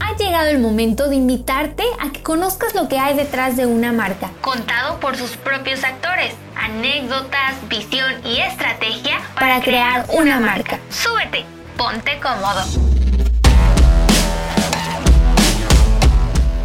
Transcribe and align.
Ha 0.00 0.16
llegado 0.16 0.48
el 0.48 0.58
momento 0.58 1.08
de 1.08 1.16
invitarte 1.16 1.82
a 2.00 2.12
que 2.12 2.22
conozcas 2.22 2.74
lo 2.74 2.88
que 2.88 2.98
hay 2.98 3.16
detrás 3.16 3.56
de 3.56 3.64
una 3.66 3.92
marca, 3.92 4.30
contado 4.40 5.00
por 5.00 5.16
sus 5.16 5.36
propios 5.36 5.82
actores, 5.82 6.34
anécdotas, 6.56 7.54
visión 7.68 8.12
y 8.24 8.40
estrategia 8.40 9.20
para, 9.34 9.60
crear 9.62 10.06
una 10.12 10.40
marca. 10.40 10.78
Súbete, 10.90 11.44
ponte 11.76 12.18
cómodo. 12.20 12.62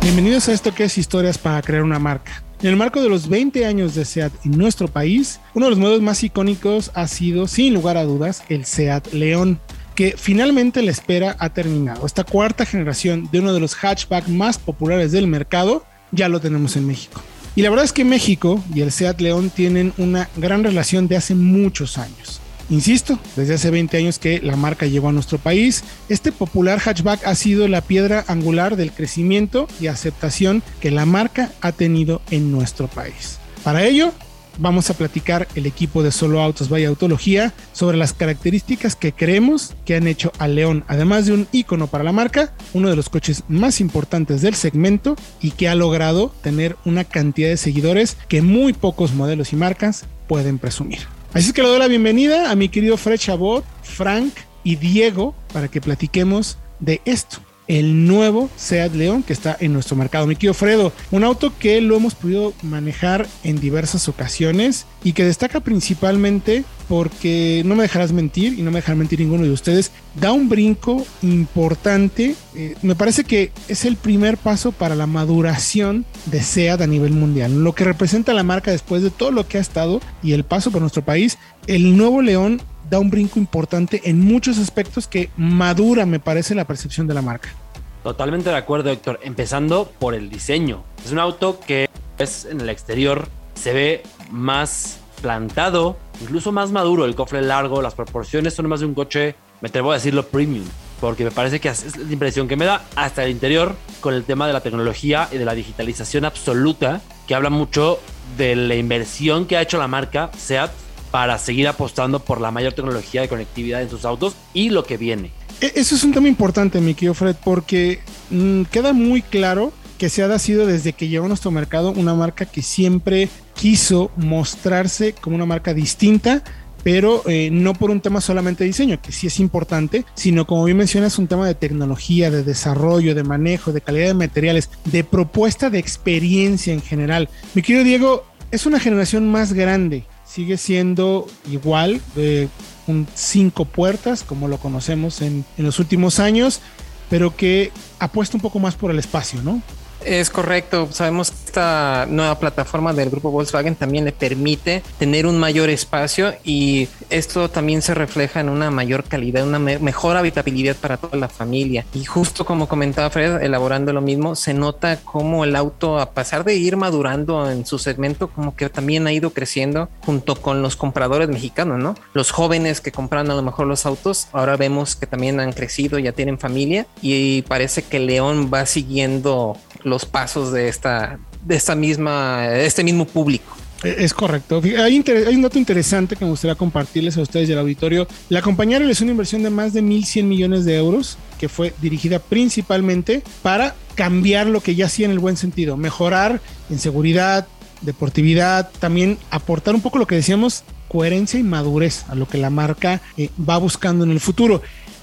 Bienvenidos 0.02 0.50
a 0.50 0.54
esto 0.54 0.73
que 0.73 0.86
es 0.86 0.98
Historias 0.98 1.38
para 1.38 1.62
crear 1.62 1.84
una 1.84 2.00
marca. 2.00 2.44
En 2.62 2.70
el 2.70 2.76
marco 2.76 3.02
de 3.02 3.10
los 3.10 3.30
20 3.30 3.66
años 3.66 3.96
de 3.96 4.05
SEAT 4.05 4.34
en 4.46 4.58
nuestro 4.58 4.88
país, 4.88 5.39
uno 5.54 5.66
de 5.66 5.70
los 5.71 5.80
modelos 5.80 6.02
más 6.02 6.23
icónicos 6.23 6.92
ha 6.94 7.08
sido, 7.08 7.48
sin 7.48 7.73
lugar 7.73 7.98
a 7.98 8.04
dudas, 8.04 8.44
el 8.50 8.66
SEAT 8.66 9.14
León, 9.14 9.60
que 9.96 10.16
finalmente 10.18 10.82
la 10.82 10.92
espera 10.92 11.36
ha 11.39 11.50
terminado. 11.50 12.05
Esta 12.05 12.24
cuarta 12.24 12.66
generación 12.66 13.30
de 13.32 13.39
uno 13.39 13.54
de 13.54 13.60
los 13.60 13.76
hatchback 13.76 14.28
más 14.28 14.57
populares 14.57 15.11
del 15.11 15.28
mercado 15.28 15.86
ya 16.11 16.29
lo 16.29 16.39
tenemos 16.39 16.75
en 16.75 16.88
México. 16.88 17.21
Y 17.56 17.61
la 17.61 17.70
verdad 17.70 17.86
es 17.86 17.93
que 17.93 18.06
México 18.06 18.64
y 18.74 18.82
el 18.82 18.92
SEAT 18.92 19.20
León 19.20 19.50
tienen 19.50 19.93
una 19.98 20.29
gran 20.38 20.64
relación 20.64 21.07
de 21.07 21.18
hace 21.18 21.36
muchos 21.36 21.98
años. 21.98 22.39
Insisto, 22.70 23.20
desde 23.36 23.56
hace 23.56 23.70
20 23.70 23.98
años 23.98 24.18
que 24.18 24.39
la 24.39 24.56
marca 24.56 24.86
llegó 24.86 25.10
a 25.10 25.12
nuestro 25.12 25.38
país, 25.38 25.84
este 26.07 26.32
popular 26.32 26.79
hatchback 26.79 27.28
ha 27.28 27.36
sido 27.36 27.68
la 27.68 27.82
piedra 27.82 28.23
angular 28.28 28.78
del 28.78 28.93
crecimiento 28.93 29.68
y 29.82 29.87
aceptación 29.87 30.64
que 30.79 30.89
la 30.89 31.06
marca 31.06 31.51
ha 31.60 31.73
tenido 31.73 32.22
en 32.31 32.53
nuestro 32.53 32.88
país. 32.88 33.39
Para 33.66 33.84
ello, 33.84 34.14
vamos 34.61 34.89
a 34.89 34.94
platicar 34.94 35.47
el 35.56 35.66
equipo 35.66 36.03
de 36.03 36.11
Solo 36.11 36.42
Autos 36.42 36.70
Vaya 36.70 36.88
Autología 36.88 37.53
sobre 37.73 37.97
las 37.97 38.14
características 38.14 38.95
que 38.95 39.11
creemos 39.11 39.73
que 39.86 39.95
han 39.95 40.08
hecho 40.08 40.31
a 40.38 40.47
León, 40.47 40.86
además 40.88 41.25
de 41.25 41.34
un 41.34 41.47
icono 41.52 41.88
para 41.88 42.03
la 42.03 42.11
marca, 42.11 42.53
uno 42.73 42.89
de 42.89 42.95
los 42.95 43.09
coches 43.09 43.44
más 43.50 43.81
importantes 43.81 44.42
del 44.42 44.56
segmento 44.56 45.16
y 45.42 45.52
que 45.52 45.67
ha 45.67 45.75
logrado 45.75 46.34
tener 46.42 46.78
una 46.86 47.04
cantidad 47.04 47.50
de 47.50 47.58
seguidores 47.58 48.16
que 48.28 48.42
muy 48.42 48.73
pocos 48.73 49.14
modelos 49.14 49.52
y 49.52 49.56
marcas 49.56 50.06
pueden 50.28 50.59
presumir. 50.59 51.00
Así 51.34 51.54
que 51.54 51.64
le 51.64 51.70
doy 51.70 51.80
la 51.80 51.88
bienvenida 51.88 52.52
a 52.52 52.56
mi 52.56 52.70
querido 52.70 52.98
Fred 52.98 53.17
Chabot, 53.17 53.66
Frank 53.84 54.34
y 54.64 54.76
Diego 54.76 55.34
para 55.54 55.70
que 55.70 55.82
platiquemos 55.82 56.58
de 56.80 57.02
esto. 57.06 57.39
El 57.72 58.05
nuevo 58.05 58.50
Seat 58.58 58.94
León 58.95 59.23
que 59.23 59.31
está 59.31 59.55
en 59.58 59.72
nuestro 59.72 59.95
mercado. 59.95 60.27
Mi 60.27 60.36
querido 60.36 60.53
Fredo, 60.53 60.91
un 61.09 61.23
auto 61.23 61.53
que 61.58 61.80
lo 61.80 61.95
hemos 61.95 62.16
podido 62.16 62.52
manejar 62.64 63.30
en 63.45 63.61
diversas 63.61 64.09
ocasiones 64.09 64.86
y 65.05 65.14
que 65.14 65.23
destaca 65.23 65.61
principalmente 65.61 66.66
porque 66.89 67.64
no 67.66 67.75
me 67.75 67.83
dejarás 67.83 68.11
mentir 68.11 68.59
y 68.59 68.61
no 68.61 68.72
me 68.72 68.80
dejará 68.80 68.97
mentir 68.97 69.22
ninguno 69.22 69.44
de 69.44 69.52
ustedes, 69.52 69.94
da 70.19 70.33
un 70.33 70.49
brinco 70.49 71.05
importante. 71.22 72.36
Eh, 72.55 72.75
me 72.81 72.95
parece 72.95 73.23
que 73.23 73.53
es 73.69 73.86
el 73.86 73.95
primer 73.95 74.36
paso 74.36 74.73
para 74.73 74.94
la 74.94 75.08
maduración 75.08 76.03
de 76.25 76.44
SEAT 76.44 76.81
a 76.81 76.88
nivel 76.88 77.14
mundial. 77.14 77.64
Lo 77.64 77.73
que 77.73 77.86
representa 77.86 78.33
la 78.33 78.44
marca 78.44 78.72
después 78.72 79.02
de 79.02 79.11
todo 79.11 79.31
lo 79.31 79.47
que 79.47 79.59
ha 79.59 79.61
estado 79.61 80.02
y 80.22 80.33
el 80.33 80.44
paso 80.44 80.72
por 80.72 80.81
nuestro 80.81 81.05
país, 81.05 81.38
el 81.67 81.95
nuevo 81.95 82.22
León 82.22 82.61
da 82.89 82.99
un 82.99 83.09
brinco 83.09 83.39
importante 83.39 84.02
en 84.03 84.19
muchos 84.19 84.58
aspectos 84.58 85.08
que 85.08 85.30
madura, 85.38 86.05
me 86.05 86.19
parece, 86.19 86.53
la 86.53 86.67
percepción 86.67 87.08
de 87.08 87.14
la 87.14 87.22
marca. 87.22 87.61
Totalmente 88.04 88.50
de 88.50 88.56
acuerdo, 88.56 88.90
Héctor. 88.90 89.20
Empezando 89.24 89.92
por 90.00 90.16
el 90.16 90.30
diseño. 90.30 90.84
Es 91.06 91.12
un 91.12 91.20
auto 91.20 91.60
que 91.60 91.90
es 92.18 92.46
en 92.46 92.62
el 92.62 92.70
exterior 92.70 93.28
se 93.62 93.74
ve 93.74 94.04
más 94.32 95.00
plantado, 95.22 95.98
incluso 96.20 96.52
más 96.52 96.72
maduro. 96.72 97.06
El 97.06 97.16
cofre 97.16 97.42
largo, 97.42 97.82
las 97.82 97.94
proporciones 97.94 98.56
son 98.56 98.68
más 98.68 98.80
de 98.80 98.88
un 98.88 98.96
coche, 98.96 99.36
me 99.62 99.70
atrevo 99.70 99.92
a 99.92 99.96
decirlo, 99.96 100.26
premium. 100.26 100.66
Porque 101.00 101.24
me 101.24 101.32
parece 101.32 101.60
que 101.60 101.70
es 101.70 101.96
la 101.98 102.12
impresión 102.12 102.48
que 102.48 102.56
me 102.56 102.66
da 102.66 102.84
hasta 102.96 103.24
el 103.24 103.32
interior 103.32 103.76
con 104.00 104.14
el 104.16 104.24
tema 104.24 104.48
de 104.48 104.54
la 104.54 104.62
tecnología 104.62 105.30
y 105.32 105.38
de 105.38 105.46
la 105.46 105.54
digitalización 105.54 106.26
absoluta, 106.26 107.02
que 107.28 107.36
habla 107.36 107.50
mucho 107.50 108.00
de 108.38 108.56
la 108.56 108.76
inversión 108.76 109.46
que 109.46 109.58
ha 109.58 109.62
hecho 109.62 109.78
la 109.78 109.88
marca 109.88 110.32
SEAT 110.36 110.72
para 111.11 111.38
seguir 111.38 111.67
apostando 111.67 112.20
por 112.20 112.40
la 112.40 112.52
mayor 112.52 112.73
tecnología 112.73 113.22
de 113.22 113.30
conectividad 113.30 113.82
en 113.82 113.90
sus 113.90 114.06
autos 114.06 114.36
y 114.54 114.70
lo 114.70 114.86
que 114.86 114.98
viene. 114.98 115.32
E, 115.61 115.73
eso 115.76 115.95
es 115.95 116.04
un 116.04 116.11
tema 116.11 116.27
importante, 116.27 116.82
mi 116.82 116.95
querido 116.95 117.14
Fred, 117.14 117.36
porque 117.44 117.99
mm, 118.32 118.64
queda 118.64 118.94
muy 118.94 119.22
claro 119.22 119.72
que 119.99 120.10
SEAT 120.10 120.32
ha 120.32 120.39
sido 120.39 120.66
desde 120.66 120.94
que 120.94 121.08
llegó 121.08 121.26
a 121.26 121.27
nuestro 121.27 121.52
mercado 121.52 121.92
una 121.92 122.16
marca 122.16 122.48
que 122.48 122.64
siempre 122.64 123.30
quiso 123.54 124.10
mostrarse 124.17 125.14
como 125.14 125.36
una 125.36 125.45
marca 125.45 125.76
distinta, 125.76 126.44
pero 126.83 127.22
eh, 127.27 127.49
no 127.52 127.76
por 127.76 127.92
un 127.92 128.01
tema 128.01 128.19
solamente 128.19 128.63
de 128.63 128.69
diseño, 128.69 128.99
que 128.99 129.11
sí 129.11 129.27
es 129.27 129.39
importante, 129.39 130.03
sino 130.16 130.47
como 130.47 130.66
bien 130.66 130.77
mencionas, 130.77 131.19
un 131.19 131.27
tema 131.27 131.45
de 131.45 131.53
tecnología, 131.53 132.31
de 132.31 132.43
desarrollo, 132.43 133.13
de 133.13 133.23
manejo, 133.23 133.72
de 133.72 133.81
calidad 133.81 134.07
de 134.07 134.13
materiales, 134.16 134.72
de 134.85 135.03
propuesta 135.03 135.69
de 135.69 135.78
experiencia 135.78 136.73
en 136.73 136.81
general. 136.81 137.29
Mi 137.53 137.61
querido 137.61 137.83
Diego, 137.83 138.25
es 138.49 138.66
una 138.66 138.79
generación 138.79 139.31
más 139.31 139.53
grande, 139.53 140.05
sigue 140.31 140.57
siendo 140.57 141.27
igual, 141.49 141.99
de 142.15 142.47
un 142.87 143.05
cinco 143.15 143.65
puertas, 143.65 144.23
como 144.23 144.47
lo 144.47 144.57
conocemos 144.59 145.21
en, 145.21 145.43
en 145.57 145.65
los 145.65 145.79
últimos 145.79 146.19
años, 146.19 146.61
pero 147.09 147.35
que 147.35 147.71
apuesta 147.99 148.37
un 148.37 148.41
poco 148.41 148.59
más 148.59 148.75
por 148.75 148.91
el 148.91 148.99
espacio, 148.99 149.41
¿no? 149.41 149.61
Es 150.06 150.29
correcto. 150.29 150.88
Sabemos 150.91 151.31
que 151.31 151.38
esta 151.51 152.07
nueva 152.09 152.39
plataforma 152.39 152.94
del 152.94 153.09
grupo 153.09 153.29
Volkswagen 153.29 153.75
también 153.75 154.06
le 154.06 154.13
permite 154.13 154.81
tener 154.97 155.28
un 155.28 155.38
mayor 155.38 155.69
espacio 155.69 156.34
y 156.45 156.88
esto 157.09 157.50
también 157.50 157.81
se 157.81 157.94
refleja 157.94 158.40
en 158.40 158.47
una 158.47 158.72
mayor 158.72 159.03
calidad, 159.03 159.45
una 159.45 159.59
mejor 159.59 160.16
habitabilidad 160.16 160.78
para 160.78 160.95
toda 160.95 161.17
la 161.17 161.28
familia. 161.28 161.85
Y 161.94 162.06
justo 162.06 162.45
como 162.45 162.69
comentaba 162.69 163.09
Fred, 163.09 163.44
elaborando 163.44 163.91
lo 163.91 164.00
mismo, 164.00 164.35
se 164.35 164.53
nota 164.53 165.01
como 165.01 165.44
el 165.44 165.56
auto, 165.57 166.00
a 166.00 166.11
pesar 166.11 166.45
de 166.45 166.56
ir 166.56 166.78
madurando 166.78 167.51
en 167.51 167.66
su 167.66 167.78
segmento, 167.78 168.29
como 168.29 168.56
que 168.56 168.69
también 168.69 169.06
ha 169.07 169.11
ido 169.11 169.31
creciendo 169.31 169.90
junto 170.06 170.35
con 170.35 170.61
los 170.61 170.78
compradores 170.78 171.28
mexicanos, 171.28 171.79
¿no? 171.79 171.95
Los 172.13 172.31
jóvenes 172.31 172.79
que 172.79 172.94
compran 172.94 173.29
a 173.29 173.35
lo 173.35 173.41
mejor 173.41 173.67
los 173.67 173.85
autos, 173.85 174.29
ahora 174.31 174.56
vemos 174.56 174.95
que 174.95 175.06
también 175.06 175.41
han 175.41 175.51
crecido, 175.51 176.00
ya 176.00 176.13
tienen 176.13 176.40
familia 176.40 176.88
y 177.01 177.41
parece 177.41 177.84
que 177.84 178.00
León 178.00 178.50
va 178.53 178.66
siguiendo 178.66 179.57
los 179.83 180.05
pasos 180.05 180.51
de 180.51 180.67
esta, 180.67 181.19
de 181.43 181.55
esta 181.55 181.75
misma, 181.75 182.55
este 182.55 182.83
mismo 182.83 183.05
público. 183.05 183.55
E, 183.83 184.03
es 184.03 184.13
correcto. 184.13 184.61
Hay, 184.63 185.03
hay, 185.07 185.35
un 185.35 185.41
dato 185.41 185.57
interesante 185.57 186.15
que 186.15 186.25
me 186.25 186.31
gustaría 186.31 186.55
compartirles 186.55 187.17
a 187.17 187.21
ustedes 187.21 187.47
del 187.47 187.57
auditorio. 187.57 188.07
La 188.29 188.41
compañía 188.41 188.79
realizó 188.79 189.03
una 189.03 189.11
inversión 189.11 189.43
de 189.43 189.49
más 189.49 189.73
de 189.73 189.81
1.100 189.81 190.23
millones 190.23 190.65
de 190.65 190.77
euros 190.77 191.17
que 191.39 191.49
fue 191.49 191.73
dirigida 191.81 192.19
principalmente 192.19 193.23
para 193.41 193.75
cambiar 193.95 194.47
lo 194.47 194.61
que 194.61 194.75
ya 194.75 194.85
hacía 194.85 195.05
en 195.05 195.11
el 195.11 195.19
buen 195.19 195.37
sentido, 195.37 195.77
mejorar 195.77 196.41
en 196.69 196.79
seguridad, 196.79 197.47
deportividad, 197.81 198.69
también 198.79 199.17
aportar 199.31 199.75
un 199.75 199.81
poco 199.81 199.97
lo 199.97 200.07
que 200.07 200.15
decíamos, 200.15 200.63
coherencia 200.87 201.39
y 201.39 201.43
madurez 201.43 202.05
a 202.09 202.15
lo 202.15 202.27
que 202.27 202.37
la 202.37 202.49
marca 202.49 203.01
eh, 203.17 203.29
va 203.37 203.57
buscando 203.57 204.03
en 204.03 204.11
el 204.11 204.19
futuro. 204.19 204.61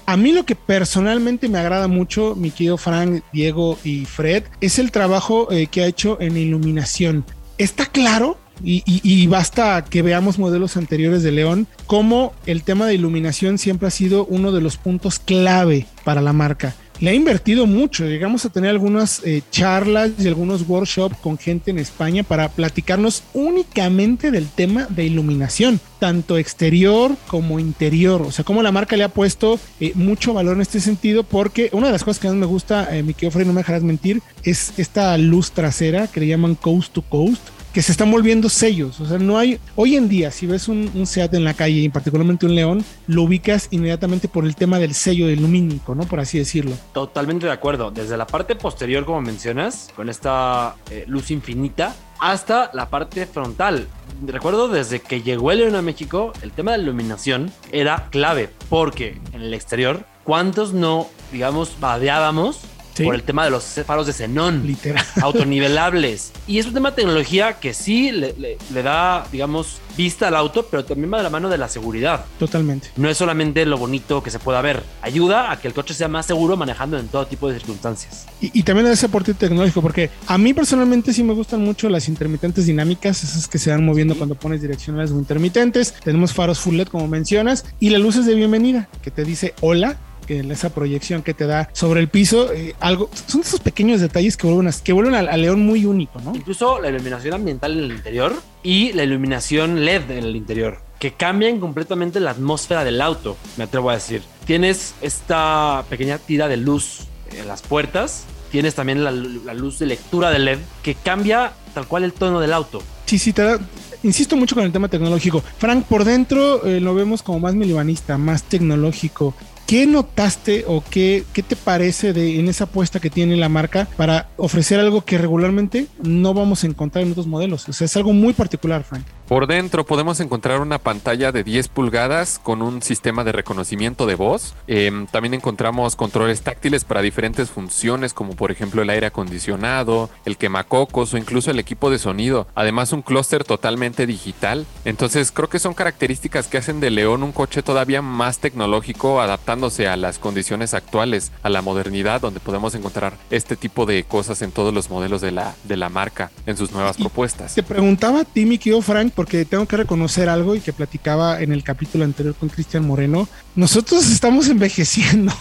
A 0.09 0.17
mí 0.17 0.31
lo 0.31 0.43
que 0.43 0.55
personalmente 0.55 1.49
me 1.49 1.59
agrada 1.59 1.87
mucho, 1.87 2.33
mi 2.35 2.49
querido 2.49 2.77
Frank, 2.77 3.21
Diego 3.31 3.77
y 3.83 4.05
Fred, 4.05 4.43
es 4.59 4.79
el 4.79 4.89
trabajo 4.89 5.51
eh, 5.51 5.67
que 5.67 5.83
ha 5.83 5.85
hecho 5.85 6.19
en 6.19 6.35
iluminación. 6.35 7.25
Está 7.59 7.85
claro 7.85 8.35
y, 8.63 9.27
basta 9.27 9.85
que 9.85 10.01
veamos 10.01 10.39
modelos 10.39 10.77
anteriores 10.77 11.21
de 11.21 11.31
León, 11.31 11.67
como 11.85 12.33
el 12.47 12.63
tema 12.63 12.87
de 12.87 12.95
iluminación 12.95 13.59
siempre 13.59 13.87
ha 13.87 13.91
sido 13.91 14.25
uno 14.25 14.51
de 14.51 14.61
los 14.61 14.77
puntos 14.77 15.19
clave 15.19 15.85
para 16.03 16.21
la 16.21 16.33
marca 16.33 16.73
le 16.99 17.11
ha 17.11 17.13
invertido 17.13 17.65
mucho. 17.65 18.05
Llegamos 18.05 18.45
a 18.45 18.49
tener 18.49 18.69
algunas 18.69 19.21
eh, 19.25 19.41
charlas 19.51 20.11
y 20.19 20.27
algunos 20.27 20.67
workshops 20.67 21.17
con 21.17 21.37
gente 21.37 21.71
en 21.71 21.79
España 21.79 22.23
para 22.23 22.49
platicarnos 22.49 23.23
únicamente 23.33 24.31
del 24.31 24.47
tema 24.47 24.87
de 24.89 25.05
iluminación, 25.05 25.79
tanto 25.99 26.37
exterior 26.37 27.15
como 27.27 27.59
interior. 27.59 28.21
O 28.21 28.31
sea, 28.31 28.45
cómo 28.45 28.63
la 28.63 28.71
marca 28.71 28.97
le 28.97 29.03
ha 29.03 29.09
puesto 29.09 29.59
eh, 29.79 29.93
mucho 29.95 30.33
valor 30.33 30.55
en 30.55 30.61
este 30.61 30.79
sentido, 30.79 31.23
porque 31.23 31.69
una 31.71 31.87
de 31.87 31.93
las 31.93 32.03
cosas 32.03 32.19
que 32.19 32.27
más 32.27 32.37
me 32.37 32.45
gusta, 32.45 32.95
eh, 32.95 33.03
mi 33.03 33.13
querido 33.13 33.45
no 33.45 33.53
me 33.53 33.61
dejarás 33.61 33.83
mentir, 33.83 34.21
es 34.43 34.73
esta 34.77 35.17
luz 35.17 35.51
trasera 35.51 36.07
que 36.07 36.19
le 36.19 36.27
llaman 36.27 36.55
coast 36.55 36.93
to 36.93 37.01
coast 37.01 37.41
que 37.73 37.81
se 37.81 37.91
están 37.91 38.11
volviendo 38.11 38.49
sellos. 38.49 38.99
O 38.99 39.05
sea, 39.05 39.17
no 39.17 39.37
hay. 39.37 39.59
Hoy 39.75 39.95
en 39.95 40.09
día, 40.09 40.31
si 40.31 40.47
ves 40.47 40.67
un, 40.67 40.89
un 40.93 41.05
SEAT 41.05 41.33
en 41.35 41.43
la 41.43 41.53
calle, 41.53 41.79
y 41.79 41.89
particularmente 41.89 42.45
un 42.45 42.55
León, 42.55 42.85
lo 43.07 43.23
ubicas 43.23 43.67
inmediatamente 43.71 44.27
por 44.27 44.45
el 44.45 44.55
tema 44.55 44.79
del 44.79 44.93
sello 44.93 45.27
del 45.27 45.41
lumínico, 45.41 45.95
¿no? 45.95 46.03
Por 46.03 46.19
así 46.19 46.37
decirlo. 46.37 46.75
Totalmente 46.93 47.45
de 47.45 47.51
acuerdo. 47.51 47.91
Desde 47.91 48.17
la 48.17 48.27
parte 48.27 48.55
posterior, 48.55 49.05
como 49.05 49.21
mencionas, 49.21 49.89
con 49.95 50.09
esta 50.09 50.75
eh, 50.89 51.05
luz 51.07 51.31
infinita, 51.31 51.95
hasta 52.19 52.69
la 52.73 52.89
parte 52.89 53.25
frontal. 53.25 53.87
Recuerdo 54.25 54.67
desde 54.67 54.99
que 54.99 55.21
llegó 55.21 55.51
el 55.51 55.59
León 55.59 55.75
a 55.75 55.81
México, 55.81 56.33
el 56.41 56.51
tema 56.51 56.71
de 56.71 56.79
la 56.79 56.83
iluminación 56.83 57.51
era 57.71 58.09
clave, 58.09 58.49
porque 58.69 59.17
en 59.33 59.41
el 59.41 59.53
exterior, 59.53 60.05
¿cuántos 60.23 60.73
no, 60.73 61.07
digamos, 61.31 61.79
vadeábamos 61.79 62.59
por 63.03 63.15
el 63.15 63.23
tema 63.23 63.45
de 63.45 63.51
los 63.51 63.63
faros 63.85 64.07
de 64.07 64.13
xenón. 64.13 64.65
Literal. 64.65 65.05
Autonivelables. 65.21 66.31
Y 66.47 66.59
es 66.59 66.65
un 66.65 66.73
tema 66.73 66.91
de 66.91 66.97
tecnología 66.97 67.59
que 67.59 67.73
sí 67.73 68.11
le, 68.11 68.35
le 68.37 68.83
da, 68.83 69.25
digamos, 69.31 69.79
vista 69.99 70.29
al 70.29 70.35
auto, 70.35 70.65
pero 70.71 70.85
también 70.85 71.11
va 71.11 71.17
de 71.17 71.23
la 71.23 71.29
mano 71.29 71.49
de 71.49 71.57
la 71.57 71.67
seguridad. 71.67 72.25
Totalmente. 72.39 72.89
No 72.95 73.09
es 73.09 73.17
solamente 73.17 73.65
lo 73.65 73.77
bonito 73.77 74.23
que 74.23 74.31
se 74.31 74.39
pueda 74.39 74.61
ver. 74.61 74.81
Ayuda 75.01 75.51
a 75.51 75.59
que 75.59 75.67
el 75.67 75.73
coche 75.73 75.93
sea 75.93 76.07
más 76.07 76.25
seguro 76.25 76.55
manejando 76.55 76.97
en 76.97 77.09
todo 77.09 77.27
tipo 77.27 77.49
de 77.49 77.59
circunstancias. 77.59 78.25
Y, 78.39 78.63
también 78.63 78.87
ese 78.87 79.07
aporte 79.07 79.33
tecnológico, 79.33 79.81
porque 79.81 80.09
a 80.27 80.37
mí 80.37 80.53
personalmente 80.53 81.11
sí 81.11 81.21
me 81.21 81.33
gustan 81.33 81.61
mucho 81.65 81.89
las 81.89 82.07
intermitentes 82.07 82.65
dinámicas, 82.65 83.23
esas 83.23 83.49
que 83.49 83.57
se 83.57 83.71
van 83.71 83.85
moviendo 83.85 84.15
cuando 84.15 84.35
pones 84.35 84.61
direccionales 84.61 85.11
o 85.11 85.19
intermitentes. 85.19 85.93
Tenemos 86.01 86.33
faros 86.33 86.59
full 86.59 86.75
LED, 86.75 86.87
como 86.87 87.07
mencionas, 87.09 87.65
y 87.81 87.89
las 87.89 88.01
luces 88.01 88.25
de 88.25 88.35
bienvenida, 88.35 88.87
que 89.01 89.11
te 89.11 89.25
dice 89.25 89.53
hola 89.59 89.97
esa 90.29 90.69
proyección 90.69 91.21
que 91.21 91.33
te 91.33 91.45
da 91.45 91.69
sobre 91.73 91.99
el 91.99 92.07
piso, 92.07 92.51
eh, 92.53 92.75
algo, 92.79 93.09
son 93.27 93.41
esos 93.41 93.59
pequeños 93.59 94.01
detalles 94.01 94.37
que 94.37 94.47
vuelven, 94.47 94.67
a, 94.67 94.71
que 94.71 94.93
vuelven 94.93 95.15
al, 95.15 95.41
león 95.41 95.65
muy 95.65 95.85
único, 95.85 96.19
¿no? 96.21 96.35
Incluso 96.35 96.81
la 96.81 96.89
iluminación 96.89 97.33
ambiental 97.33 97.77
en 97.77 97.85
el 97.85 97.91
interior 97.91 98.33
y 98.63 98.93
la 98.93 99.03
iluminación 99.03 99.85
LED 99.85 100.11
en 100.11 100.23
el 100.25 100.35
interior, 100.35 100.79
que 100.99 101.13
cambian 101.13 101.59
completamente 101.59 102.19
la 102.19 102.31
atmósfera 102.31 102.83
del 102.83 103.01
auto, 103.01 103.37
me 103.57 103.63
atrevo 103.63 103.89
a 103.89 103.93
decir. 103.93 104.21
Tienes 104.45 104.95
esta 105.01 105.83
pequeña 105.89 106.17
tira 106.17 106.47
de 106.47 106.57
luz 106.57 107.07
en 107.31 107.47
las 107.47 107.61
puertas, 107.61 108.25
tienes 108.51 108.75
también 108.75 109.03
la, 109.03 109.11
luz 109.11 109.79
de 109.79 109.85
lectura 109.85 110.31
de 110.31 110.39
LED 110.39 110.59
que 110.83 110.95
cambia 110.95 111.53
tal 111.73 111.87
cual 111.87 112.03
el 112.03 112.13
tono 112.13 112.39
del 112.39 112.53
auto. 112.53 112.81
Sí, 113.05 113.17
sí, 113.17 113.33
te 113.33 113.57
insisto 114.03 114.35
mucho 114.35 114.55
con 114.55 114.63
el 114.63 114.71
tema 114.71 114.87
tecnológico. 114.87 115.41
Frank, 115.57 115.85
por 115.85 116.03
dentro 116.03 116.65
eh, 116.65 116.79
lo 116.79 116.95
vemos 116.95 117.21
como 117.21 117.39
más 117.39 117.55
milibanista, 117.55 118.17
más 118.17 118.43
tecnológico. 118.43 119.33
¿Qué 119.69 119.85
notaste 119.85 120.65
o 120.67 120.83
qué, 120.83 121.25
qué 121.31 121.43
te 121.43 121.55
parece 121.55 122.11
de, 122.11 122.39
en 122.39 122.47
esa 122.47 122.63
apuesta 122.63 122.99
que 122.99 123.11
tiene 123.11 123.37
la 123.37 123.49
marca 123.49 123.87
para 123.97 124.27
ofrecer 124.35 124.79
algo 124.79 125.05
que 125.05 125.19
regularmente 125.19 125.85
no 126.01 126.33
vamos 126.33 126.63
a 126.63 126.67
encontrar 126.67 127.05
en 127.05 127.11
otros 127.11 127.27
modelos? 127.27 127.69
O 127.69 127.73
sea, 127.73 127.85
es 127.85 127.95
algo 127.95 128.11
muy 128.11 128.33
particular, 128.33 128.83
Frank. 128.83 129.05
Por 129.29 129.45
dentro 129.45 129.85
podemos 129.85 130.19
encontrar 130.21 130.59
una 130.59 130.79
pantalla 130.79 131.31
de 131.31 131.43
10 131.43 131.67
pulgadas 131.67 132.39
con 132.41 132.63
un 132.63 132.81
sistema 132.81 133.23
de 133.23 133.31
reconocimiento 133.31 134.07
de 134.07 134.15
voz. 134.15 134.55
Em, 134.65 135.05
también 135.05 135.35
encontramos 135.35 135.95
controles 135.95 136.41
táctiles 136.41 136.83
para 136.83 137.03
diferentes 137.03 137.51
funciones 137.51 138.15
como 138.15 138.35
por 138.35 138.49
ejemplo 138.49 138.81
el 138.81 138.89
aire 138.89 139.05
acondicionado, 139.05 140.09
el 140.25 140.35
quemacocos 140.37 141.13
o 141.13 141.17
incluso 141.19 141.51
el 141.51 141.59
equipo 141.59 141.91
de 141.91 141.99
sonido. 141.99 142.47
Además 142.55 142.91
un 142.91 143.03
clúster 143.03 143.43
totalmente 143.43 144.07
digital. 144.07 144.65
Entonces 144.83 145.31
creo 145.31 145.47
que 145.47 145.59
son 145.59 145.75
características 145.75 146.47
que 146.47 146.57
hacen 146.57 146.79
de 146.79 146.89
León 146.89 147.21
un 147.21 147.31
coche 147.31 147.61
todavía 147.61 148.01
más 148.01 148.39
tecnológico 148.39 149.21
adaptándose 149.21 149.87
a 149.87 149.95
las 149.95 150.17
condiciones 150.17 150.73
actuales, 150.73 151.31
a 151.43 151.49
la 151.49 151.61
modernidad 151.61 152.19
donde 152.19 152.39
podemos 152.39 152.73
encontrar 152.73 153.13
este 153.29 153.55
tipo 153.55 153.85
de 153.85 154.05
cosas 154.05 154.41
en 154.41 154.51
todos 154.51 154.73
los 154.73 154.89
modelos 154.89 155.21
de 155.21 155.33
la, 155.33 155.53
de 155.65 155.77
la 155.77 155.89
marca 155.89 156.31
en 156.47 156.57
sus 156.57 156.71
nuevas 156.71 156.97
propuestas. 156.97 157.53
Te 157.53 157.61
preguntaba 157.61 158.21
a 158.21 158.25
ti, 158.25 158.47
mi 158.47 158.57
Frank, 158.57 159.18
porque 159.19 159.43
tengo 159.43 159.65
que 159.65 159.75
reconocer 159.75 160.29
algo 160.29 160.55
y 160.55 160.61
que 160.61 160.71
platicaba 160.71 161.41
en 161.41 161.51
el 161.51 161.61
capítulo 161.61 162.05
anterior 162.05 162.35
con 162.35 162.47
Cristian 162.47 162.87
Moreno. 162.87 163.27
Nosotros 163.53 164.09
estamos 164.09 164.47
envejeciendo 164.47 165.33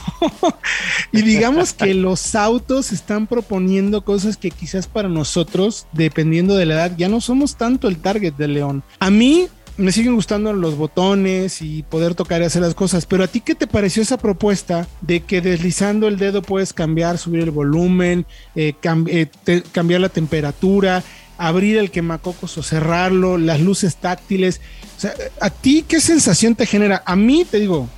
y 1.13 1.23
digamos 1.23 1.75
que 1.75 1.95
los 1.95 2.35
autos 2.35 2.91
están 2.91 3.29
proponiendo 3.29 4.03
cosas 4.03 4.37
que 4.37 4.51
quizás 4.51 4.89
para 4.89 5.09
nosotros, 5.09 5.87
dependiendo 5.93 6.57
de 6.57 6.67
la 6.67 6.75
edad, 6.75 6.97
ya 6.97 7.09
no 7.09 7.21
somos 7.21 7.55
tanto 7.55 7.87
el 7.87 7.99
target 7.99 8.35
de 8.35 8.49
León. 8.49 8.83
A 8.99 9.11
mí 9.11 9.47
me 9.77 9.93
siguen 9.93 10.17
gustando 10.17 10.53
los 10.53 10.77
botones 10.77 11.63
y 11.63 11.85
poder 11.85 12.17
tocar 12.17 12.43
y 12.43 12.47
hacer 12.47 12.63
las 12.63 12.75
cosas, 12.75 13.07
pero 13.07 13.23
a 13.23 13.29
ti 13.29 13.41
qué 13.41 13.55
te 13.55 13.69
pareció 13.69 14.03
esa 14.03 14.17
propuesta 14.17 14.89
de 15.03 15.21
que 15.21 15.41
deslizando 15.41 16.09
el 16.09 16.19
dedo 16.19 16.43
puedes 16.43 16.73
cambiar, 16.73 17.17
subir 17.17 17.43
el 17.43 17.53
volumen, 17.53 18.27
eh, 18.57 18.75
eh, 18.83 19.63
cambiar 19.71 20.01
la 20.01 20.09
temperatura? 20.09 21.05
Abrir 21.38 21.79
el 21.79 21.90
quemacocos 21.90 22.58
o 22.58 22.62
cerrarlo, 22.62 23.38
las 23.38 23.61
luces 23.61 23.96
táctiles. 23.96 24.61
O 24.96 25.00
sea, 25.00 25.14
¿a 25.40 25.50
ti 25.50 25.85
qué 25.87 26.00
sensación 26.00 26.55
te 26.55 26.67
genera? 26.67 27.02
A 27.06 27.17
mí, 27.17 27.46
te 27.49 27.61
digo, 27.61 27.88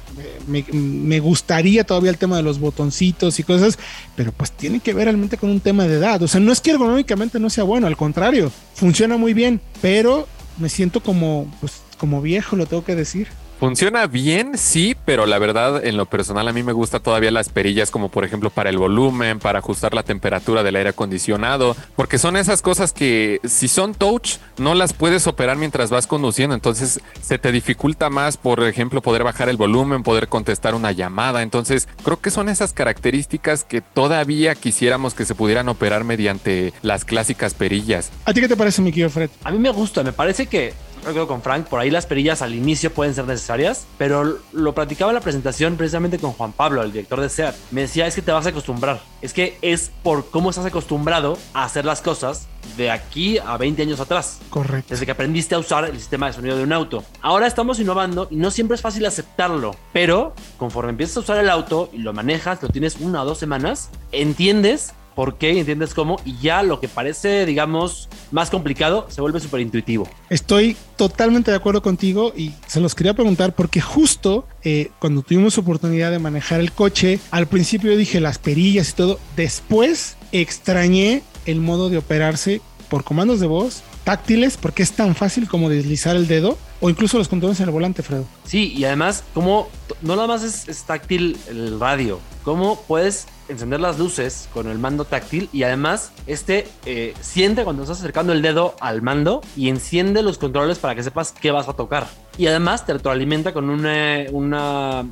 me, 0.46 1.20
gustaría 1.20 1.84
todavía 1.84 2.10
el 2.10 2.18
tema 2.18 2.36
de 2.36 2.42
los 2.42 2.58
botoncitos 2.58 3.38
y 3.38 3.42
cosas, 3.42 3.78
pero 4.16 4.32
pues 4.32 4.52
tiene 4.52 4.80
que 4.80 4.92
ver 4.92 5.06
realmente 5.06 5.38
con 5.38 5.50
un 5.50 5.60
tema 5.60 5.86
de 5.86 5.96
edad. 5.96 6.22
O 6.22 6.28
sea, 6.28 6.40
no 6.40 6.52
es 6.52 6.60
que 6.60 6.70
ergonómicamente 6.70 7.40
no 7.40 7.50
sea 7.50 7.64
bueno, 7.64 7.86
al 7.86 7.96
contrario, 7.96 8.52
funciona 8.74 9.16
muy 9.16 9.34
bien, 9.34 9.60
pero 9.80 10.28
me 10.58 10.68
siento 10.68 11.02
como, 11.02 11.52
pues, 11.60 11.80
como 11.98 12.20
viejo, 12.20 12.56
lo 12.56 12.66
tengo 12.66 12.84
que 12.84 12.94
decir. 12.94 13.28
Funciona 13.60 14.06
bien, 14.06 14.56
sí, 14.56 14.96
pero 15.04 15.26
la 15.26 15.38
verdad, 15.38 15.84
en 15.84 15.98
lo 15.98 16.06
personal, 16.06 16.48
a 16.48 16.52
mí 16.54 16.62
me 16.62 16.72
gusta 16.72 17.00
todavía 17.00 17.30
las 17.30 17.50
perillas, 17.50 17.90
como 17.90 18.08
por 18.08 18.24
ejemplo 18.24 18.48
para 18.48 18.70
el 18.70 18.78
volumen, 18.78 19.38
para 19.38 19.58
ajustar 19.58 19.92
la 19.92 20.02
temperatura 20.02 20.62
del 20.62 20.76
aire 20.76 20.88
acondicionado, 20.88 21.76
porque 21.94 22.16
son 22.16 22.38
esas 22.38 22.62
cosas 22.62 22.94
que 22.94 23.38
si 23.44 23.68
son 23.68 23.94
touch, 23.94 24.38
no 24.56 24.74
las 24.74 24.94
puedes 24.94 25.26
operar 25.26 25.58
mientras 25.58 25.90
vas 25.90 26.06
conduciendo. 26.06 26.54
Entonces 26.54 27.00
se 27.20 27.38
te 27.38 27.52
dificulta 27.52 28.08
más, 28.08 28.38
por 28.38 28.64
ejemplo, 28.64 29.02
poder 29.02 29.24
bajar 29.24 29.50
el 29.50 29.58
volumen, 29.58 30.04
poder 30.04 30.28
contestar 30.28 30.74
una 30.74 30.92
llamada. 30.92 31.42
Entonces 31.42 31.86
creo 32.02 32.18
que 32.18 32.30
son 32.30 32.48
esas 32.48 32.72
características 32.72 33.64
que 33.64 33.82
todavía 33.82 34.54
quisiéramos 34.54 35.12
que 35.12 35.26
se 35.26 35.34
pudieran 35.34 35.68
operar 35.68 36.04
mediante 36.04 36.72
las 36.80 37.04
clásicas 37.04 37.52
perillas. 37.52 38.10
¿A 38.24 38.32
ti 38.32 38.40
qué 38.40 38.48
te 38.48 38.56
parece, 38.56 38.80
mi 38.80 38.90
querido 38.90 39.10
Fred? 39.10 39.28
A 39.44 39.50
mí 39.50 39.58
me 39.58 39.68
gusta, 39.68 40.02
me 40.02 40.14
parece 40.14 40.46
que 40.46 40.72
creo 41.00 41.26
con 41.26 41.42
Frank, 41.42 41.66
por 41.66 41.80
ahí 41.80 41.90
las 41.90 42.06
perillas 42.06 42.42
al 42.42 42.54
inicio 42.54 42.92
pueden 42.92 43.14
ser 43.14 43.26
necesarias, 43.26 43.86
pero 43.98 44.38
lo 44.52 44.74
platicaba 44.74 45.10
en 45.10 45.16
la 45.16 45.20
presentación 45.20 45.76
precisamente 45.76 46.18
con 46.18 46.32
Juan 46.32 46.52
Pablo, 46.52 46.82
el 46.82 46.92
director 46.92 47.20
de 47.20 47.28
SEAT. 47.28 47.54
Me 47.70 47.82
decía, 47.82 48.06
es 48.06 48.14
que 48.14 48.22
te 48.22 48.32
vas 48.32 48.46
a 48.46 48.50
acostumbrar. 48.50 49.00
Es 49.22 49.32
que 49.32 49.58
es 49.62 49.90
por 50.02 50.30
cómo 50.30 50.50
estás 50.50 50.66
acostumbrado 50.66 51.38
a 51.54 51.64
hacer 51.64 51.84
las 51.84 52.00
cosas 52.00 52.48
de 52.76 52.90
aquí 52.90 53.38
a 53.38 53.56
20 53.56 53.82
años 53.82 54.00
atrás. 54.00 54.40
Correcto. 54.50 54.88
Desde 54.90 55.06
que 55.06 55.12
aprendiste 55.12 55.54
a 55.54 55.58
usar 55.58 55.84
el 55.84 55.96
sistema 55.96 56.26
de 56.26 56.32
sonido 56.32 56.56
de 56.56 56.64
un 56.64 56.72
auto. 56.72 57.04
Ahora 57.20 57.46
estamos 57.46 57.80
innovando 57.80 58.28
y 58.30 58.36
no 58.36 58.50
siempre 58.50 58.74
es 58.74 58.80
fácil 58.80 59.06
aceptarlo, 59.06 59.74
pero 59.92 60.34
conforme 60.58 60.90
empiezas 60.90 61.16
a 61.18 61.20
usar 61.20 61.38
el 61.38 61.50
auto 61.50 61.90
y 61.92 61.98
lo 61.98 62.12
manejas, 62.12 62.62
lo 62.62 62.68
tienes 62.68 62.96
una 63.00 63.22
o 63.22 63.24
dos 63.24 63.38
semanas, 63.38 63.90
entiendes 64.12 64.94
por 65.14 65.36
qué, 65.36 65.58
entiendes 65.58 65.94
cómo, 65.94 66.20
y 66.24 66.36
ya 66.38 66.62
lo 66.62 66.80
que 66.80 66.88
parece, 66.88 67.46
digamos, 67.46 68.08
más 68.30 68.50
complicado 68.50 69.06
se 69.10 69.20
vuelve 69.20 69.40
súper 69.40 69.60
intuitivo. 69.60 70.08
Estoy 70.28 70.76
totalmente 70.96 71.50
de 71.50 71.56
acuerdo 71.56 71.82
contigo 71.82 72.32
y 72.36 72.52
se 72.66 72.80
los 72.80 72.94
quería 72.94 73.14
preguntar 73.14 73.54
porque 73.54 73.80
justo 73.80 74.46
eh, 74.62 74.90
cuando 74.98 75.22
tuvimos 75.22 75.58
oportunidad 75.58 76.10
de 76.10 76.18
manejar 76.18 76.60
el 76.60 76.72
coche, 76.72 77.18
al 77.30 77.46
principio 77.46 77.96
dije 77.96 78.20
las 78.20 78.38
perillas 78.38 78.90
y 78.90 78.92
todo, 78.94 79.18
después 79.36 80.16
extrañé 80.32 81.22
el 81.46 81.60
modo 81.60 81.90
de 81.90 81.98
operarse 81.98 82.60
por 82.88 83.04
comandos 83.04 83.40
de 83.40 83.46
voz 83.46 83.82
táctiles 84.04 84.56
porque 84.56 84.82
es 84.82 84.92
tan 84.92 85.14
fácil 85.14 85.48
como 85.48 85.68
deslizar 85.68 86.16
el 86.16 86.26
dedo 86.26 86.58
o 86.80 86.90
incluso 86.90 87.18
los 87.18 87.28
controles 87.28 87.60
en 87.60 87.66
el 87.66 87.72
volante, 87.72 88.02
Fredo. 88.02 88.24
Sí, 88.44 88.72
y 88.76 88.84
además, 88.84 89.22
como 89.34 89.68
no 90.02 90.16
nada 90.16 90.26
más 90.26 90.42
es, 90.42 90.68
es 90.68 90.82
táctil 90.84 91.36
el 91.48 91.78
radio, 91.78 92.18
cómo 92.42 92.82
puedes 92.82 93.26
encender 93.50 93.80
las 93.80 93.98
luces 93.98 94.48
con 94.52 94.68
el 94.68 94.78
mando 94.78 95.04
táctil 95.04 95.48
y 95.52 95.62
además 95.64 96.12
este 96.26 96.68
eh, 96.86 97.14
siente 97.20 97.64
cuando 97.64 97.82
estás 97.82 97.98
acercando 97.98 98.32
el 98.32 98.42
dedo 98.42 98.74
al 98.80 99.02
mando 99.02 99.40
y 99.56 99.68
enciende 99.68 100.22
los 100.22 100.38
controles 100.38 100.78
para 100.78 100.94
que 100.94 101.02
sepas 101.02 101.32
qué 101.32 101.50
vas 101.50 101.68
a 101.68 101.74
tocar. 101.74 102.06
Y 102.38 102.46
además 102.46 102.86
te 102.86 102.92
retroalimenta 102.92 103.52
con 103.52 103.68
un 103.68 104.54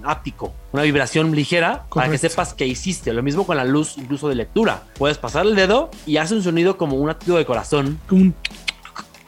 áptico, 0.05 0.53
una 0.73 0.83
vibración 0.83 1.35
ligera 1.35 1.85
para 1.93 2.11
que 2.11 2.17
sepas 2.17 2.55
qué 2.55 2.67
hiciste. 2.67 3.13
Lo 3.13 3.23
mismo 3.23 3.45
con 3.45 3.57
la 3.57 3.65
luz 3.65 3.99
incluso 3.99 4.29
de 4.29 4.37
lectura. 4.37 4.85
Puedes 4.97 5.19
pasar 5.19 5.45
el 5.45 5.55
dedo 5.55 5.91
y 6.07 6.17
hace 6.17 6.35
un 6.35 6.43
sonido 6.43 6.79
como 6.79 6.97
un 6.97 7.09
latido 7.09 7.37
de 7.37 7.45
corazón. 7.45 7.99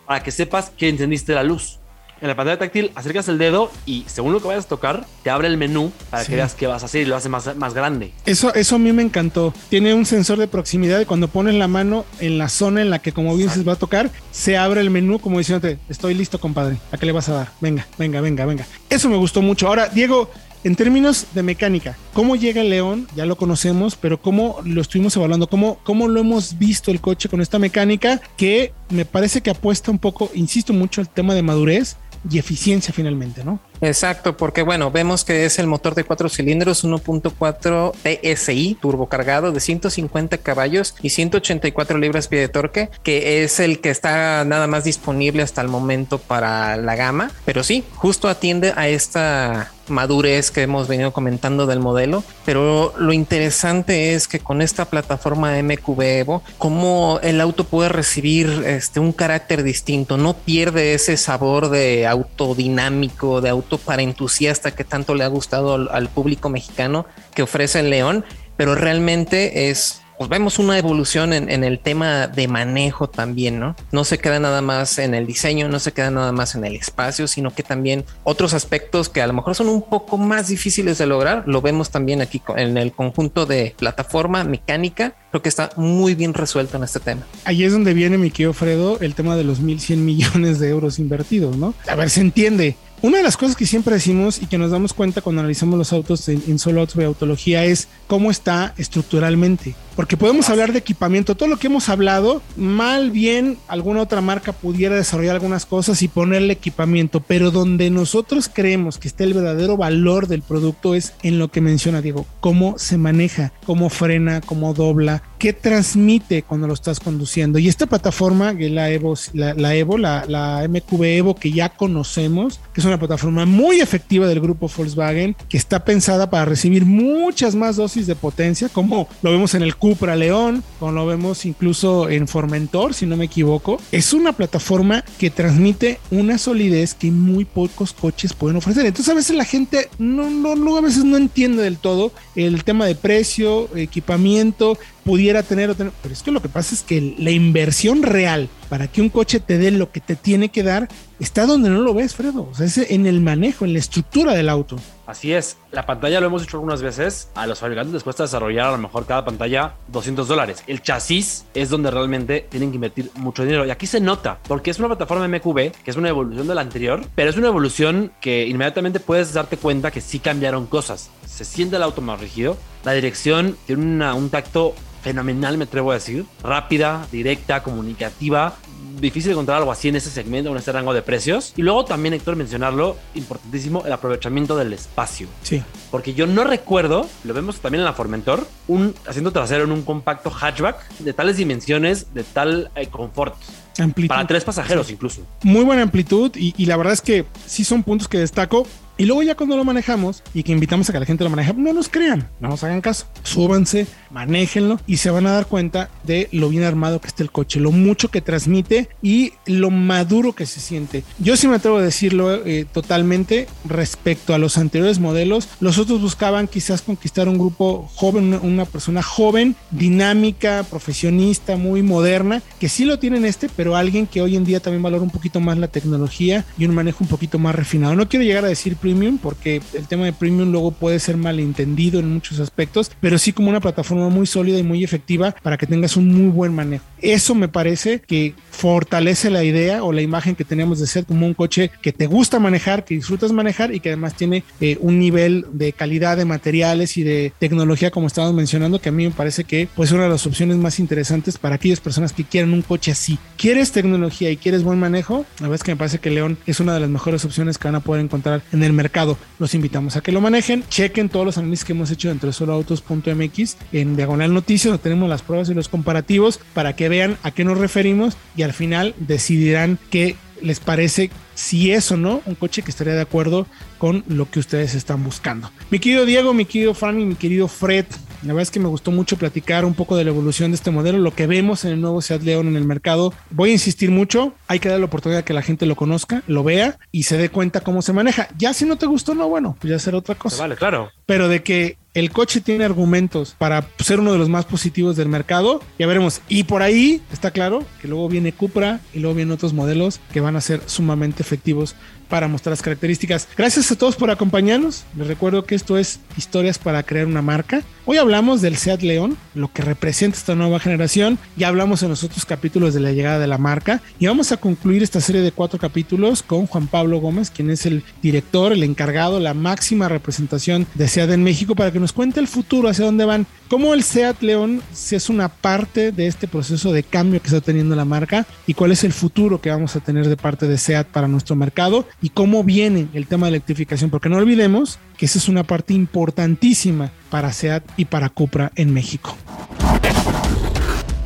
Para 0.07 0.23
que 0.23 0.31
sepas 0.31 0.71
que 0.71 0.89
encendiste 0.89 1.35
la 1.35 1.43
luz 1.43 1.80
en 2.21 2.29
la 2.29 2.37
pantalla 2.37 2.59
táctil 2.59 2.93
acercas 2.95 3.29
el 3.29 3.39
dedo 3.39 3.71
y 3.87 4.05
según 4.07 4.33
lo 4.33 4.41
que 4.41 4.49
vayas 4.49 4.67
a 4.67 4.69
tocar, 4.69 5.07
te 5.23 5.31
abre 5.31 5.49
el 5.49 5.57
menú 5.57 5.93
para 6.11 6.25
que 6.25 6.37
veas 6.37 6.55
qué 6.55 6.67
vas 6.67 6.83
a 6.83 6.87
hacer 6.87 7.03
y 7.03 7.05
lo 7.07 7.17
hace 7.17 7.29
más, 7.29 7.57
más 7.57 7.75
grande. 7.75 8.13
Eso, 8.27 8.55
eso 8.55 8.77
a 8.77 8.79
mí 8.79 8.93
me 8.93 9.03
encantó. 9.03 9.55
Tiene 9.69 9.95
un 9.95 10.07
sensor 10.07 10.39
de 10.39 10.49
proximidad 10.49 11.01
y 11.01 11.05
cuando 11.05 11.29
pones 11.29 11.55
la 11.55 11.69
mano 11.69 12.05
en 12.21 12.39
la 12.39 12.49
zona 12.49 12.83
en 12.83 12.91
la 12.91 12.99
que 12.99 13.13
como 13.13 13.37
bien 13.37 13.51
se 13.51 13.63
va 13.63 13.75
a 13.75 13.77
tocar, 13.77 14.11
se 14.31 14.57
abre 14.57 14.81
el 14.81 14.91
menú 14.91 15.19
como 15.19 15.39
diciéndote, 15.39 15.79
estoy 15.89 16.15
listo 16.15 16.39
compadre, 16.39 16.77
¿a 16.93 16.99
qué 16.99 17.07
le 17.07 17.13
vas 17.13 17.29
a 17.29 17.35
dar? 17.35 17.53
Venga, 17.61 17.87
venga, 17.99 18.21
venga, 18.21 18.45
venga. 18.45 18.67
Eso 18.89 19.09
me 19.09 19.17
gustó 19.17 19.43
mucho. 19.43 19.69
Ahora, 19.69 19.89
Diego, 19.89 20.31
en 20.63 20.77
términos 20.77 21.27
de 21.33 21.43
mecánica, 21.43 21.97
¿cómo 22.13 22.37
llega 22.37 22.61
el 22.61 22.69
León? 22.69 23.09
Ya 23.17 23.25
lo 23.25 23.37
conocemos, 23.37 23.97
pero 23.97 24.21
¿cómo 24.21 24.59
lo 24.65 24.83
estuvimos 24.83 25.17
evaluando? 25.17 25.49
¿Cómo, 25.49 25.79
¿Cómo 25.85 26.07
lo 26.07 26.21
hemos 26.21 26.59
visto 26.59 26.91
el 26.91 27.01
coche 27.01 27.31
con 27.31 27.41
esta 27.41 27.59
mecánica 27.59 28.21
que 28.37 28.75
me 28.91 29.07
parece 29.07 29.41
que 29.41 29.51
apuesta 29.51 29.91
un 29.91 29.99
poco, 29.99 30.31
insisto 30.35 30.73
mucho, 30.75 31.01
el 31.01 31.09
tema 31.09 31.35
de 31.35 31.43
madurez? 31.43 31.97
Y 32.29 32.39
eficiencia 32.39 32.93
finalmente, 32.93 33.45
¿no? 33.45 33.61
Exacto, 33.81 34.37
porque 34.37 34.63
bueno, 34.63 34.91
vemos 34.91 35.25
que 35.25 35.47
es 35.47 35.59
el 35.59 35.67
motor 35.67 35.95
de 35.95 36.05
cuatro 36.05 36.29
cilindros 36.29 36.85
1.4 36.85 37.93
TSI 38.37 38.77
turbocargado 38.81 39.53
de 39.53 39.61
150 39.61 40.39
caballos 40.39 40.95
y 41.01 41.11
184 41.11 41.99
libras-pie 41.99 42.41
de 42.41 42.49
torque, 42.49 42.91
que 43.03 43.43
es 43.43 43.59
el 43.61 43.81
que 43.81 43.91
está 43.91 44.45
nada 44.45 44.67
más 44.67 44.85
disponible 44.85 45.43
hasta 45.43 45.63
el 45.63 45.69
momento 45.69 46.19
para 46.19 46.77
la 46.77 46.97
gama, 46.97 47.31
pero 47.45 47.63
sí, 47.63 47.85
justo 47.95 48.29
atiende 48.29 48.75
a 48.77 48.89
esta 48.89 49.73
madurez 49.91 50.51
que 50.51 50.63
hemos 50.63 50.89
venido 50.89 51.13
comentando 51.13 51.67
del 51.67 51.81
modelo, 51.81 52.25
pero 52.45 52.95
lo 52.99 53.13
interesante 53.13 54.15
es 54.15 54.29
que 54.29 54.41
con 54.41 54.63
esta 54.63 54.87
plataforma 54.87 55.61
MQB 55.63 56.01
Evo, 56.01 56.43
cómo 56.59 57.21
el 57.23 57.41
auto 57.41 57.65
puede 57.65 57.89
recibir 57.89 58.65
este, 58.67 59.01
un 59.01 59.13
carácter 59.13 59.63
distinto, 59.63 60.17
no 60.17 60.35
pierde 60.35 60.95
ese 60.95 61.17
sabor 61.17 61.71
de 61.71 62.07
auto 62.07 62.55
dinámico, 62.55 63.41
de 63.41 63.51
auto 63.51 63.79
para 63.79 64.03
entusiasta 64.03 64.75
que 64.75 64.85
tanto 64.85 65.15
le 65.15 65.25
ha 65.25 65.29
gustado 65.29 65.75
al, 65.75 65.89
al 65.93 66.09
público 66.09 66.49
mexicano 66.49 67.07
que 67.35 67.43
ofrece 67.43 67.81
el 67.81 67.91
León, 67.91 68.25
pero 68.57 68.75
realmente 68.75 69.71
es 69.71 70.03
pues 70.21 70.29
vemos 70.29 70.59
una 70.59 70.77
evolución 70.77 71.33
en, 71.33 71.65
el 71.65 71.79
tema 71.79 72.27
de 72.27 72.47
manejo 72.47 73.09
también, 73.09 73.59
¿no? 73.59 73.75
No 73.91 74.05
se 74.05 74.19
queda 74.19 74.39
nada 74.39 74.61
más 74.61 74.99
en 74.99 75.15
el 75.15 75.27
diseño, 75.27 75.67
no 75.71 75.79
se 75.79 75.93
queda 75.93 76.11
nada 76.11 76.31
más 76.31 76.55
en 76.55 76.67
el 76.67 76.77
espacio, 76.77 77.27
sino 77.27 77.55
que 77.55 77.63
también 77.63 78.05
otros 78.23 78.53
aspectos 78.53 79.09
que 79.09 79.23
a 79.23 79.27
lo 79.27 79.33
mejor 79.33 79.55
son 79.55 79.71
un 79.71 79.81
poco 79.81 80.19
más 80.19 80.49
difíciles 80.49 80.99
de 80.99 81.07
lograr, 81.07 81.45
lo 81.47 81.63
vemos 81.63 81.89
también 81.89 82.21
aquí 82.21 82.43
en 82.55 82.77
el 82.77 82.93
conjunto 82.93 83.47
de 83.47 83.75
plataforma 83.79 84.45
mecánica, 84.45 85.15
creo 85.31 85.41
que 85.41 85.49
está 85.49 85.71
muy 85.77 86.15
bien 86.15 86.35
resuelto 86.35 86.77
en 86.77 86.83
este 86.85 87.01
tema. 87.01 87.23
Ahí 87.47 87.65
es 87.65 87.73
donde 87.73 87.95
viene 87.95 88.19
mi 88.19 88.31
querido 88.31 88.53
Fredo 88.53 89.01
el 89.01 89.15
tema 89.15 89.37
de 89.37 89.45
los 89.45 89.63
1.100 89.63 89.97
millones 89.97 90.59
de 90.59 90.69
euros 90.69 90.99
invertidos, 90.99 91.57
¿no? 91.57 91.73
A 91.89 91.95
ver, 91.95 92.11
se 92.11 92.21
entiende. 92.21 92.77
Una 93.03 93.17
de 93.17 93.23
las 93.23 93.39
cosas 93.39 93.57
que 93.57 93.65
siempre 93.65 93.95
decimos 93.95 94.43
y 94.43 94.47
que 94.47 94.59
nos 94.59 94.73
damos 94.73 94.93
cuenta 94.93 95.23
cuando 95.23 95.41
analizamos 95.41 95.79
los 95.79 95.91
autos 95.95 96.29
en, 96.29 96.43
en 96.47 96.59
solo 96.59 96.83
autos 96.83 96.97
de 96.97 97.07
autología 97.07 97.65
es 97.65 97.89
cómo 98.07 98.31
está 98.31 98.75
estructuralmente. 98.77 99.75
Porque 100.01 100.17
podemos 100.17 100.49
hablar 100.49 100.73
de 100.73 100.79
equipamiento, 100.79 101.35
todo 101.35 101.51
lo 101.51 101.59
que 101.59 101.67
hemos 101.67 101.91
hablado, 101.91 102.41
mal 102.57 103.11
bien 103.11 103.59
alguna 103.69 104.01
otra 104.01 104.23
marca 104.23 104.55
pudiera 104.55 104.97
desarrollar 104.97 105.35
algunas 105.35 105.67
cosas 105.67 106.01
y 106.01 106.09
ponerle 106.09 106.55
equipamiento, 106.55 107.21
pero 107.21 107.51
donde 107.51 107.91
nosotros 107.91 108.51
creemos 108.51 108.97
que 108.97 109.09
está 109.09 109.25
el 109.25 109.35
verdadero 109.35 109.77
valor 109.77 110.27
del 110.27 110.41
producto 110.41 110.95
es 110.95 111.13
en 111.23 111.39
lo 111.39 111.49
que 111.49 111.61
menciona 111.61 112.01
Diego, 112.01 112.25
cómo 112.41 112.79
se 112.79 112.97
maneja, 112.97 113.53
cómo 113.67 113.91
frena, 113.91 114.41
cómo 114.41 114.73
dobla, 114.73 115.23
qué 115.41 115.53
transmite 115.53 116.45
cuando 116.45 116.67
lo 116.67 116.73
estás 116.73 116.99
conduciendo. 116.99 117.59
Y 117.59 117.69
esta 117.69 117.87
plataforma, 117.87 118.55
la 118.55 118.91
Evo, 118.91 119.15
la, 119.35 119.75
Evo, 119.75 119.99
la, 119.99 120.25
la 120.27 120.67
MQB 120.67 121.03
Evo 121.03 121.35
que 121.35 121.53
ya 121.53 121.69
conocemos, 121.69 122.59
que 122.73 122.81
es 122.81 122.87
una 122.87 122.99
plataforma 122.99 123.45
muy 123.45 123.81
efectiva 123.81 124.27
del 124.27 124.41
grupo 124.41 124.71
Volkswagen, 124.75 125.37
que 125.51 125.59
está 125.59 125.85
pensada 125.85 126.31
para 126.31 126.47
recibir 126.47 126.87
muchas 126.87 127.55
más 127.55 127.77
dosis 127.77 128.07
de 128.07 128.15
potencia, 128.15 128.71
como 128.71 129.09
lo 129.23 129.31
vemos 129.31 129.55
en 129.55 129.63
el 129.63 129.77
Cupra 129.91 130.15
León, 130.15 130.63
como 130.79 130.93
lo 130.93 131.05
vemos 131.05 131.45
incluso 131.45 132.09
en 132.09 132.29
Formentor, 132.29 132.95
si 132.95 133.07
no 133.07 133.17
me 133.17 133.25
equivoco. 133.25 133.81
Es 133.91 134.13
una 134.13 134.33
plataforma 134.33 135.05
que 135.19 135.31
transmite 135.31 135.99
una 136.13 136.39
solidez 136.39 136.95
que 136.95 137.11
muy 137.11 137.45
pocos 137.45 137.93
coches 137.93 138.33
pueden 138.33 138.59
ofrecer. 138.59 138.87
Entonces 138.87 139.11
a 139.11 139.17
veces 139.17 139.35
la 139.35 139.45
gente 139.45 139.89
no, 139.99 140.77
a 140.77 140.81
veces 140.81 141.03
no 141.03 141.17
entiende 141.17 141.65
del 141.65 141.77
todo 141.77 142.13
el 142.37 142.63
tema 142.63 142.87
de 142.87 142.95
precio, 142.95 143.69
equipamiento, 143.77 144.79
pudiera 145.05 145.43
tener, 145.43 145.75
tener, 145.75 145.93
pero 146.03 146.13
es 146.13 146.23
que 146.23 146.31
lo 146.31 146.43
que 146.43 146.49
pasa 146.49 146.75
es 146.75 146.83
que 146.83 147.15
la 147.19 147.31
inversión 147.31 148.03
real 148.03 148.49
para 148.69 148.87
que 148.87 149.03
un 149.03 149.09
coche 149.09 149.41
te 149.41 149.59
dé 149.59 149.71
lo 149.73 149.91
que 149.91 150.01
te 150.01 150.17
tiene 150.17 150.49
que 150.49 150.63
dar 150.63 150.89
está 151.19 151.45
donde 151.45 151.69
no 151.69 151.81
lo 151.81 151.93
ves, 151.93 152.15
Fredo. 152.15 152.49
O 152.51 152.55
sea, 152.55 152.67
es 152.67 152.79
en 152.79 153.07
el 153.07 153.21
manejo, 153.21 153.65
en 153.65 153.73
la 153.73 153.79
estructura 153.81 154.33
del 154.33 154.49
auto. 154.49 154.77
Así 155.07 155.33
es. 155.33 155.57
La 155.73 155.85
pantalla 155.87 156.21
lo 156.21 156.27
hemos 156.27 156.43
dicho 156.43 156.57
algunas 156.57 156.81
veces. 156.81 157.31
A 157.35 157.49
los 157.49 157.59
fabricantes 157.59 157.93
les 157.93 158.05
cuesta 158.05 158.23
desarrollar 158.23 158.69
a 158.69 158.71
lo 158.71 158.79
mejor 158.79 159.07
cada 159.07 159.25
pantalla 159.25 159.75
200 159.89 160.29
dólares. 160.29 160.63
El 160.69 160.83
chasis 160.83 161.45
es 161.53 161.69
donde 161.69 161.91
realmente 161.91 162.47
tienen 162.49 162.71
que 162.71 162.77
invertir 162.77 163.11
mucho 163.17 163.43
dinero. 163.43 163.67
Y 163.67 163.71
aquí 163.71 163.89
se 163.89 164.01
nota, 164.01 164.39
porque 164.47 164.71
es 164.71 164.79
una 164.79 164.87
plataforma 164.87 165.27
MQB, 165.27 165.73
que 165.73 165.91
es 165.91 165.97
una 165.97 166.09
evolución 166.09 166.47
de 166.47 166.55
la 166.55 166.61
anterior, 166.61 167.05
pero 167.17 167.29
es 167.29 167.37
una 167.37 167.49
evolución 167.49 168.13
que 168.21 168.47
inmediatamente 168.47 169.01
puedes 169.01 169.33
darte 169.33 169.57
cuenta 169.57 169.91
que 169.91 170.01
sí 170.01 170.21
cambiaron 170.21 170.67
cosas. 170.67 171.11
Se 171.27 171.45
siente 171.45 171.75
el 171.77 171.83
auto 171.83 172.01
más 172.01 172.21
rígido. 172.21 172.57
La 172.85 172.93
dirección 172.93 173.57
tiene 173.67 174.13
un 174.13 174.31
tacto 174.31 174.75
fenomenal, 175.03 175.59
me 175.59 175.65
atrevo 175.65 175.91
a 175.91 175.95
decir. 175.95 176.25
Rápida, 176.43 177.07
directa, 177.11 177.63
comunicativa. 177.63 178.55
Difícil 179.01 179.33
encontrar 179.33 179.59
algo 179.59 179.73
así 179.73 179.89
en 179.89 179.97
ese 179.97 180.11
segmento, 180.11 180.51
en 180.51 180.57
ese 180.57 180.73
rango 180.73 180.93
de 180.93 181.03
precios. 181.03 181.55
Y 181.57 181.63
luego 181.63 181.85
también, 181.85 182.15
Héctor, 182.15 182.37
mencionarlo, 182.37 182.97
importantísimo, 183.15 183.85
el 183.87 183.93
aprovechamiento 183.93 184.57
del 184.57 184.73
espacio. 184.73 185.27
Sí. 185.43 185.63
Porque 185.91 186.13
yo 186.13 186.27
no 186.27 186.45
recuerdo, 186.45 187.09
lo 187.25 187.35
vemos 187.35 187.61
también 187.61 187.81
en 187.81 187.87
la 187.87 187.93
Formentor, 187.93 188.47
un 188.69 188.95
asiento 189.07 189.33
trasero 189.33 189.65
en 189.65 189.73
un 189.73 189.83
compacto 189.83 190.31
hatchback 190.31 190.89
de 190.99 191.13
tales 191.13 191.37
dimensiones, 191.37 192.13
de 192.13 192.25
tal 192.25 192.71
eh, 192.75 192.89
confort. 192.89 193.35
Amplitud. 193.79 194.09
Para 194.09 194.27
tres 194.27 194.45
pasajeros 194.45 194.91
incluso. 194.91 195.23
Muy 195.43 195.65
buena 195.65 195.83
amplitud 195.83 196.33
y, 196.35 196.53
y 196.59 196.67
la 196.67 196.77
verdad 196.77 196.93
es 196.93 197.01
que 197.01 197.25
sí 197.47 197.65
son 197.65 197.83
puntos 197.83 198.09
que 198.09 198.19
destaco. 198.19 198.67
Y 199.01 199.07
luego 199.07 199.23
ya 199.23 199.35
cuando 199.35 199.57
lo 199.57 199.65
manejamos 199.65 200.23
y 200.35 200.43
que 200.43 200.53
invitamos 200.53 200.91
a 200.91 200.93
que 200.93 201.01
la 201.01 201.07
gente 201.07 201.25
lo 201.25 201.31
maneje, 201.31 201.55
no 201.55 201.73
nos 201.73 201.89
crean, 201.89 202.29
no 202.39 202.51
nos 202.51 202.63
hagan 202.65 202.83
caso. 202.83 203.07
Súbanse, 203.23 203.87
manéjenlo 204.11 204.81
y 204.87 204.99
se 204.99 205.11
van 205.11 205.27
a 205.27 205.33
dar 205.33 205.47
cuenta 205.47 205.91
de 206.05 206.29
lo 206.33 206.49
bien 206.49 206.65
armado 206.65 207.01
que 207.01 207.09
está 207.09 207.23
el 207.23 207.31
coche, 207.31 207.61
lo 207.61 207.73
mucho 207.73 208.09
que 208.09 208.21
transmite 208.21 208.89
y 209.03 209.33
lo 209.47 209.71
maduro 209.71 210.33
que 210.33 210.47
se 210.47 210.61
siente. 210.61 211.05
Yo 211.19 211.37
sí 211.37 211.49
me 211.49 211.57
atrevo 211.57 211.79
a 211.79 211.83
decirlo 211.83 212.35
eh, 212.47 212.67
totalmente 212.71 213.47
respecto 213.65 214.35
a 214.35 214.39
los 214.39 214.59
anteriores 214.59 214.99
modelos. 214.99 215.49
Los 215.61 215.79
otros 215.79 216.01
buscaban 216.01 216.49
quizás 216.49 216.83
conquistar 216.83 217.29
un 217.29 217.39
grupo 217.39 217.89
joven, 217.95 218.39
una, 218.43 218.65
persona 218.65 219.03
joven, 219.03 219.57
dinámica, 219.71 220.65
profesionista, 220.69 221.57
muy 221.57 221.83
moderna, 221.83 222.43
que 222.59 222.69
sí 222.69 222.85
lo 222.85 222.99
tienen 222.99 223.25
este, 223.25 223.49
pero 223.55 223.77
alguien 223.77 224.07
que 224.07 224.23
hoy 224.23 224.37
en 224.37 224.45
día 224.45 224.61
también 224.61 224.83
valora 224.83 225.03
un 225.03 225.11
poquito 225.11 225.41
más 225.41 225.59
la 225.59 225.69
tecnología 225.69 226.45
y 226.59 226.67
un 226.67 226.75
manejo 226.75 227.05
un 227.05 227.09
poquito 227.09 227.39
más 227.39 227.55
refinado. 227.55 227.95
No 227.95 228.09
quiero 228.09 228.25
llegar 228.25 228.45
a 228.45 228.49
decir 228.49 228.77
premium 228.77 229.19
porque 229.19 229.63
el 229.75 229.87
tema 229.87 230.05
de 230.05 230.13
premium 230.13 230.51
luego 230.51 230.71
puede 230.71 230.99
ser 230.99 231.17
malentendido 231.17 232.01
en 232.01 232.13
muchos 232.13 232.41
aspectos, 232.41 232.91
pero 233.01 233.19
sí 233.19 233.33
como 233.33 233.51
una 233.51 233.61
plataforma 233.61 234.00
muy 234.09 234.27
sólida 234.27 234.59
y 234.59 234.63
muy 234.63 234.85
efectiva 234.85 235.35
para 235.43 235.59
que 235.59 235.67
tengas 235.67 235.97
un 235.97 236.09
muy 236.09 236.31
buen 236.31 236.55
manejo. 236.55 236.85
Eso 237.03 237.35
me 237.35 237.49
parece 237.49 238.01
que 238.01 238.35
fortalece 238.51 239.31
la 239.31 239.43
idea 239.43 239.83
o 239.85 239.93
la 239.93 240.03
imagen 240.03 240.35
que 240.35 240.45
teníamos 240.45 240.81
de 240.81 240.87
ser 240.87 241.05
como 241.05 241.27
un 241.27 241.35
coche 241.35 241.71
que 241.83 241.93
te 241.93 242.07
gusta 242.07 242.39
manejar, 242.39 242.85
que 242.85 242.95
disfrutas 242.95 243.33
manejar 243.33 243.75
y 243.75 243.81
que 243.81 243.89
además 243.91 244.15
tiene 244.15 244.45
eh, 244.61 244.77
un 244.81 244.99
nivel 244.99 245.47
de 245.53 245.73
calidad 245.73 246.17
de 246.17 246.25
materiales 246.25 246.97
y 246.97 247.03
de 247.03 247.33
tecnología 247.39 247.91
como 247.91 248.07
estábamos 248.07 248.37
mencionando 248.37 248.81
que 248.81 248.91
a 248.91 248.93
mí 248.93 249.05
me 249.05 249.11
parece 249.11 249.45
que 249.45 249.69
pues 249.75 249.93
una 249.93 250.05
de 250.05 250.11
las 250.11 250.27
opciones 250.27 250.57
más 250.57 250.79
interesantes 250.79 251.39
para 251.39 251.57
aquellas 251.57 251.81
personas 251.81 252.13
que 252.13 252.25
quieran 252.25 252.53
un 252.53 252.63
coche 252.63 252.93
así. 252.93 253.19
¿Quieres 253.37 253.73
tecnología 253.73 254.31
y 254.31 254.37
quieres 254.37 254.63
buen 254.63 254.79
manejo? 254.79 255.25
La 255.39 255.49
verdad 255.49 255.57
es 255.57 255.63
que 255.63 255.73
me 255.73 255.77
parece 255.77 255.99
que 255.99 256.11
León 256.11 256.39
es 256.47 256.61
una 256.61 256.75
de 256.75 256.81
las 256.81 256.91
mejores 256.91 257.25
opciones 257.25 257.59
que 257.59 257.69
van 257.69 257.75
a 257.75 257.81
poder 257.81 258.05
encontrar 258.05 258.43
en 258.53 258.63
el 258.63 258.73
mercado. 258.73 259.17
Los 259.39 259.55
invitamos 259.55 259.97
a 259.97 260.01
que 260.01 260.13
lo 260.13 260.21
manejen, 260.21 260.65
chequen 260.69 261.09
todos 261.09 261.27
los 261.27 261.39
análisis 261.39 261.65
que 261.65 261.73
hemos 261.73 261.91
hecho 261.91 262.09
dentro 262.09 262.29
de 262.29 262.33
soloautos.mx 262.33 263.57
en 263.73 263.90
diagonal 263.97 264.35
noticias, 264.35 264.71
donde 264.71 264.83
tenemos 264.83 265.09
las 265.09 265.23
pruebas 265.23 265.49
y 265.49 265.55
los 265.55 265.69
comparativos 265.69 266.41
para 266.55 266.75
que 266.75 266.89
vean 266.89 267.17
a 267.23 267.31
qué 267.31 267.45
nos 267.45 267.59
referimos 267.59 268.17
y 268.37 268.43
al 268.43 268.53
final 268.53 268.95
decidirán 268.99 269.79
qué 269.91 270.17
les 270.43 270.61
parece 270.61 271.11
si 271.35 271.73
es 271.73 271.91
o 271.93 271.97
no 271.97 272.23
un 272.27 272.35
coche 272.35 272.63
que 272.63 272.71
estaría 272.71 272.95
de 272.95 273.01
acuerdo 273.01 273.47
con 273.79 274.05
lo 274.09 274.31
que 274.31 274.41
ustedes 274.41 274.75
están 274.75 275.03
buscando. 275.05 275.51
Mi 275.71 275.79
querido 275.79 276.05
Diego, 276.05 276.35
mi 276.35 276.45
querido 276.45 276.75
Fran 276.75 277.01
y 277.01 277.07
mi 277.07 277.15
querido 277.15 277.49
Fred, 277.49 277.87
la 278.23 278.35
verdad 278.35 278.43
es 278.43 278.51
que 278.51 278.61
me 278.61 278.69
gustó 278.69 278.91
mucho 278.91 279.17
platicar 279.17 279.65
un 279.65 279.73
poco 279.73 279.97
de 279.97 280.05
la 280.05 280.11
evolución 280.11 280.51
de 280.51 280.57
este 280.57 280.71
modelo, 280.71 280.99
lo 280.99 281.15
que 281.15 281.27
vemos 281.27 281.65
en 281.65 281.73
el 281.73 281.81
nuevo 281.81 282.03
Seat 282.03 282.23
León 282.23 282.49
en 282.49 282.57
el 282.57 282.67
mercado. 282.67 283.15
Voy 283.31 283.51
a 283.51 283.53
insistir 283.55 283.91
mucho, 283.91 284.35
hay 284.47 284.59
que 284.59 284.69
dar 284.69 284.79
la 284.79 284.85
oportunidad 284.85 285.25
que 285.25 285.33
la 285.33 285.41
gente 285.41 285.65
lo 285.65 285.77
conozca, 285.77 286.23
lo 286.27 286.45
vea 286.45 286.79
y 286.93 287.05
se 287.05 287.17
dé 287.17 287.31
cuenta 287.31 287.63
cómo 287.63 287.81
se 287.81 287.95
maneja. 287.95 288.29
Ya 288.37 288.53
si 288.53 288.67
no 288.67 288.77
te 288.77 288.85
gustó, 288.85 289.15
no, 289.15 289.29
bueno, 289.29 289.57
pues 289.59 289.71
ya 289.71 289.79
será 289.79 289.97
otra 289.97 290.15
cosa. 290.15 290.37
Vale, 290.43 290.57
claro. 290.57 290.91
Pero 291.11 291.27
de 291.27 291.43
que 291.43 291.77
el 291.93 292.13
coche 292.13 292.41
tiene 292.41 292.65
argumentos 292.65 293.35
para 293.37 293.67
ser 293.81 293.99
uno 293.99 294.13
de 294.13 294.19
los 294.19 294.29
más 294.29 294.45
positivos 294.45 294.95
del 294.95 295.09
mercado, 295.09 295.61
ya 295.77 295.89
veremos. 295.89 296.21
Y 296.29 296.45
por 296.45 296.63
ahí 296.63 297.03
está 297.13 297.33
claro 297.33 297.65
que 297.83 297.89
luego 297.89 298.09
viene 298.09 298.33
Cupra 298.33 298.79
y 298.95 299.01
luego 299.01 299.17
vienen 299.17 299.35
otros 299.35 299.53
modelos 299.53 299.99
que 300.13 300.21
van 300.21 300.37
a 300.37 300.41
ser 300.41 300.61
sumamente 300.67 301.21
efectivos 301.21 301.75
para 302.09 302.29
mostrar 302.29 302.53
las 302.53 302.63
características. 302.63 303.29
Gracias 303.37 303.71
a 303.71 303.77
todos 303.77 303.97
por 303.97 304.11
acompañarnos. 304.11 304.85
Les 304.97 305.07
recuerdo 305.07 305.45
que 305.45 305.55
esto 305.55 305.79
es 305.79 306.01
Historias 306.17 306.59
para 306.59 306.83
crear 306.83 307.07
una 307.07 307.23
marca. 307.23 307.63
Hoy 307.87 307.97
hablamos 307.97 308.43
del 308.43 308.57
Seat 308.57 308.83
León, 308.83 309.17
lo 309.35 309.53
que 309.53 309.63
representa 309.63 310.19
esta 310.19 310.35
nueva 310.35 310.59
generación. 310.59 311.19
Ya 311.37 311.49
hablamos 311.49 311.83
en 311.83 311.89
los 311.89 312.05
otros 312.05 312.27
capítulos 312.27 312.75
de 312.75 312.81
la 312.81 312.93
llegada 312.93 313.21
de 313.21 313.27
la 313.29 313.39
marca 313.39 313.81
y 313.99 314.07
vamos 314.07 314.33
a 314.33 314.37
concluir 314.37 314.83
esta 314.83 315.01
serie 315.01 315.23
de 315.23 315.33
cuatro 315.33 315.59
capítulos 315.59 316.23
con 316.23 316.47
Juan 316.47 316.67
Pablo 316.67 316.99
Gómez, 316.99 317.31
quien 317.31 317.49
es 317.49 317.65
el 317.65 317.85
director, 318.03 318.53
el 318.53 318.65
encargado, 318.65 319.21
la 319.21 319.35
máxima 319.35 319.89
representación 319.89 320.67
de 320.75 320.89
Seat 320.89 321.00
en 321.09 321.23
México 321.23 321.55
para 321.55 321.73
que 321.73 321.81
nos 321.81 321.93
cuente 321.93 322.21
el 322.21 322.29
futuro, 322.29 322.69
hacia 322.69 322.85
dónde 322.85 323.05
van, 323.05 323.27
cómo 323.49 323.73
el 323.73 323.83
Seat 323.83 324.23
León 324.23 324.63
es 324.91 325.09
una 325.09 325.29
parte 325.29 325.93
de 325.93 326.07
este 326.07 326.29
proceso 326.29 326.73
de 326.73 326.83
cambio 326.83 327.21
que 327.23 327.29
está 327.29 327.41
teniendo 327.41 327.75
la 327.75 327.85
marca 327.85 328.27
y 328.47 328.55
cuál 328.55 328.73
es 328.73 328.85
el 328.85 328.93
futuro 328.93 329.41
que 329.41 329.51
vamos 329.51 329.77
a 329.77 329.81
tener 329.81 330.09
de 330.09 330.17
parte 330.17 330.47
de 330.47 330.59
Seat 330.59 330.89
para 330.89 331.09
nuestro 331.09 331.37
mercado 331.37 331.87
y 332.03 332.11
cómo 332.11 332.45
viene 332.45 332.89
el 332.93 333.07
tema 333.07 333.27
de 333.27 333.31
electrificación, 333.31 333.91
porque 333.91 334.09
no 334.09 334.17
olvidemos 334.17 334.79
que 334.99 335.07
esa 335.07 335.19
es 335.19 335.29
una 335.29 335.45
parte 335.45 335.73
importantísima 335.73 336.93
para 337.09 337.33
SEAT 337.33 337.65
y 337.77 337.87
para 337.87 338.11
Cupra 338.11 338.53
en 338.55 338.73
México. 338.75 339.17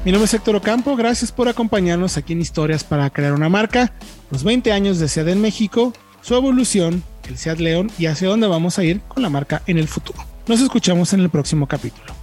Mi 0.05 0.13
nombre 0.13 0.27
es 0.27 0.35
Héctor 0.35 0.57
Ocampo, 0.57 0.97
gracias 0.97 1.33
por 1.33 1.49
acompañarnos 1.49 2.17
aquí 2.17 2.35
en 2.35 2.41
Historias 2.41 2.85
para 2.85 3.09
crear 3.11 3.33
una 3.33 3.49
marca, 3.49 3.93
los 4.31 4.45
20 4.45 4.73
años 4.73 4.99
de 4.99 5.09
SEAT 5.09 5.29
en 5.29 5.41
México 5.41 5.93
su 6.25 6.35
evolución, 6.35 7.05
el 7.29 7.37
Seat 7.37 7.59
León 7.59 7.91
y 7.99 8.07
hacia 8.07 8.29
dónde 8.29 8.47
vamos 8.47 8.79
a 8.79 8.85
ir 8.85 9.01
con 9.03 9.23
la 9.23 9.29
marca 9.29 9.63
en 9.67 9.77
el 9.79 9.89
futuro. 9.89 10.19
Nos 10.47 10.61
escuchamos 10.61 11.13
en 11.13 11.21
el 11.21 11.29
próximo 11.29 11.67
capítulo. 11.67 12.15